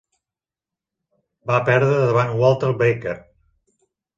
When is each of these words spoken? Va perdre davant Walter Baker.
Va 1.51 1.59
perdre 1.67 1.91
davant 2.07 2.35
Walter 2.41 2.73
Baker. 2.81 3.17